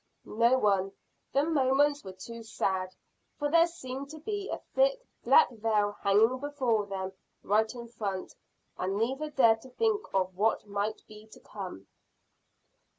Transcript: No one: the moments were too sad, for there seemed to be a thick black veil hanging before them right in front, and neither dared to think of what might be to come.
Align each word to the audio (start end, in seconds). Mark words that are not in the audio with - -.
No 0.25 0.57
one: 0.57 0.93
the 1.31 1.43
moments 1.43 2.03
were 2.03 2.13
too 2.13 2.41
sad, 2.41 2.95
for 3.37 3.51
there 3.51 3.67
seemed 3.67 4.09
to 4.09 4.17
be 4.17 4.49
a 4.49 4.57
thick 4.73 4.99
black 5.23 5.51
veil 5.51 5.91
hanging 6.01 6.39
before 6.39 6.87
them 6.87 7.11
right 7.43 7.71
in 7.75 7.87
front, 7.87 8.33
and 8.79 8.97
neither 8.97 9.29
dared 9.29 9.61
to 9.61 9.69
think 9.69 10.07
of 10.11 10.35
what 10.35 10.65
might 10.65 11.03
be 11.07 11.27
to 11.27 11.39
come. 11.39 11.85